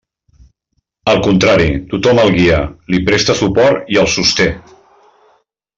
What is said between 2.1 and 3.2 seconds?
el guia, li